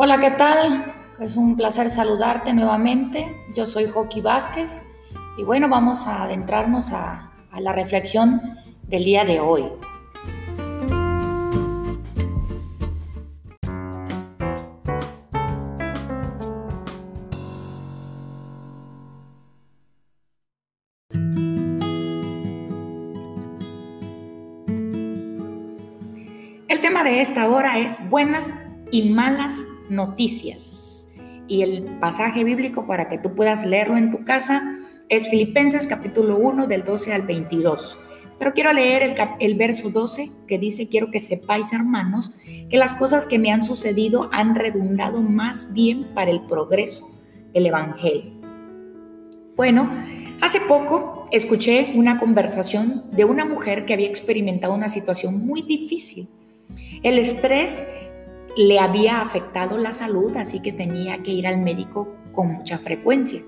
[0.00, 0.94] Hola, ¿qué tal?
[1.18, 3.26] Es un placer saludarte nuevamente.
[3.56, 4.84] Yo soy Joaquín Vázquez
[5.36, 8.40] y bueno, vamos a adentrarnos a, a la reflexión
[8.84, 9.64] del día de hoy.
[26.68, 28.54] El tema de esta hora es buenas
[28.92, 31.08] y malas noticias.
[31.46, 34.62] Y el pasaje bíblico para que tú puedas leerlo en tu casa
[35.08, 37.98] es Filipenses capítulo 1 del 12 al 22.
[38.38, 42.32] Pero quiero leer el, el, verso 12 que dice, quiero que sepáis hermanos
[42.70, 47.10] que las cosas que me han sucedido han redundado más bien para el progreso
[47.52, 48.38] del Evangelio.
[49.56, 49.90] Bueno,
[50.40, 56.28] hace poco escuché una conversación de una mujer que había experimentado una situación muy difícil.
[57.02, 57.88] El estrés
[58.58, 63.40] le había afectado la salud, así que tenía que ir al médico con mucha frecuencia.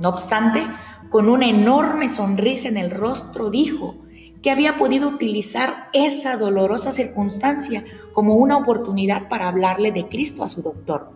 [0.00, 0.66] No obstante,
[1.10, 3.96] con una enorme sonrisa en el rostro, dijo
[4.40, 10.48] que había podido utilizar esa dolorosa circunstancia como una oportunidad para hablarle de Cristo a
[10.48, 11.12] su doctor.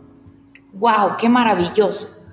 [0.75, 1.17] ¡Wow!
[1.19, 2.27] ¡Qué maravilloso!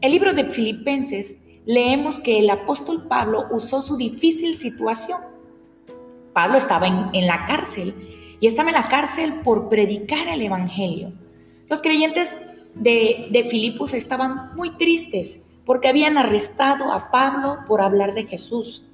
[0.00, 5.18] El libro de Filipenses leemos que el apóstol Pablo usó su difícil situación.
[6.32, 7.94] Pablo estaba en, en la cárcel
[8.44, 11.14] y estaba en la cárcel por predicar el Evangelio.
[11.70, 18.12] Los creyentes de, de Filipos estaban muy tristes porque habían arrestado a Pablo por hablar
[18.12, 18.84] de Jesús,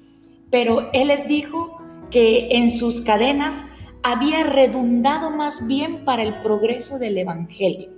[0.49, 3.65] pero él les dijo que en sus cadenas
[4.03, 7.89] había redundado más bien para el progreso del Evangelio.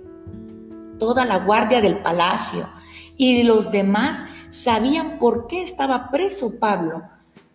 [0.98, 2.68] Toda la guardia del palacio
[3.16, 7.04] y los demás sabían por qué estaba preso Pablo.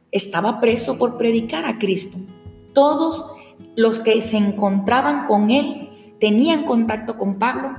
[0.10, 2.18] Estaba preso por predicar a Cristo.
[2.74, 3.36] Todos
[3.76, 7.76] los que se encontraban con él, tenían contacto con Pablo,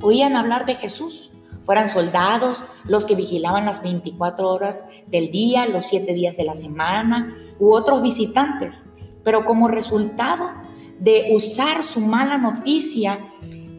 [0.00, 1.32] oían hablar de Jesús,
[1.62, 6.56] fueran soldados, los que vigilaban las 24 horas del día, los 7 días de la
[6.56, 8.86] semana, u otros visitantes.
[9.24, 10.50] Pero como resultado
[10.98, 13.18] de usar su mala noticia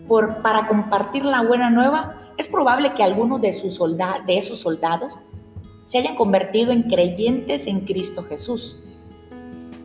[0.08, 5.18] por, para compartir la buena nueva, es probable que algunos de, sus de esos soldados
[5.86, 8.80] se hayan convertido en creyentes en Cristo Jesús.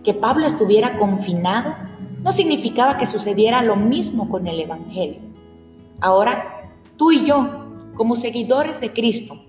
[0.05, 1.75] Que Pablo estuviera confinado
[2.23, 5.21] no significaba que sucediera lo mismo con el Evangelio.
[6.01, 9.43] Ahora, tú y yo, como seguidores de Cristo,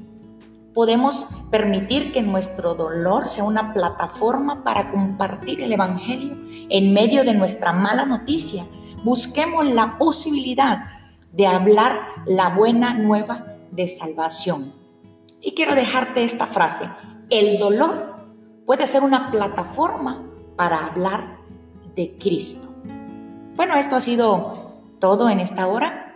[0.73, 6.37] podemos permitir que nuestro dolor sea una plataforma para compartir el Evangelio
[6.69, 8.65] en medio de nuestra mala noticia.
[9.03, 10.85] Busquemos la posibilidad
[11.33, 14.71] de hablar la buena nueva de salvación.
[15.41, 16.89] Y quiero dejarte esta frase.
[17.29, 18.15] El dolor
[18.65, 20.30] puede ser una plataforma
[20.61, 21.39] para hablar
[21.95, 22.69] de Cristo.
[23.55, 26.15] Bueno, esto ha sido todo en esta hora.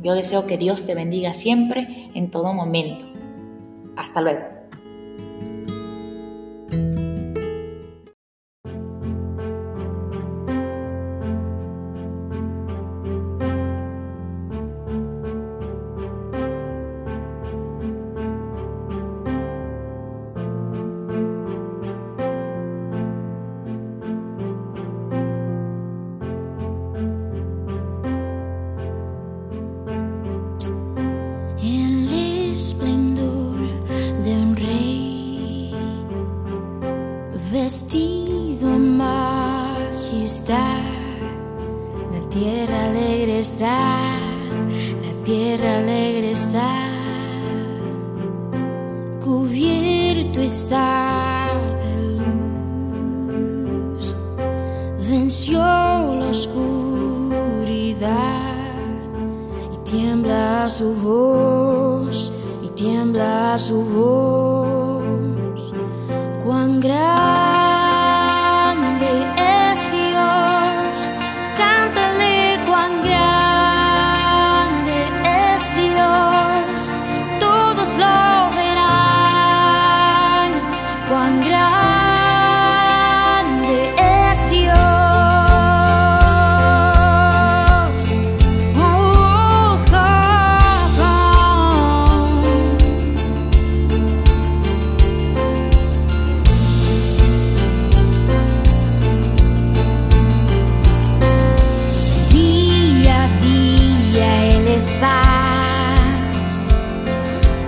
[0.00, 3.04] Yo deseo que Dios te bendiga siempre, en todo momento.
[3.94, 4.53] Hasta luego.
[42.34, 44.18] Tierra alegre está,
[45.04, 46.90] la tierra alegre está.
[49.24, 54.16] Cubierto está de luz,
[55.08, 57.76] venció la oscuridad
[59.72, 62.32] y tiembla su voz,
[62.64, 64.63] y tiembla su voz.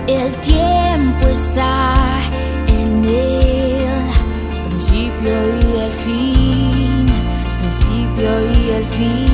[0.07, 2.21] El tiempo está
[2.69, 7.05] en el principio y el fin,
[7.59, 9.26] principio y el fin.